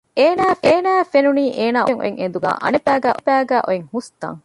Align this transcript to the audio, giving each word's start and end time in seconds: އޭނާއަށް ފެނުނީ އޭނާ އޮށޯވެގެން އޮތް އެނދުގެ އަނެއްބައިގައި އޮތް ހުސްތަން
އޭނާއަށް 0.19 1.07
ފެނުނީ 1.11 1.45
އޭނާ 1.57 1.79
އޮށޯވެގެން 1.83 2.17
އޮތް 2.21 2.21
އެނދުގެ 2.21 2.49
އަނެއްބައިގައި 2.63 3.63
އޮތް 3.67 3.85
ހުސްތަން 3.91 4.39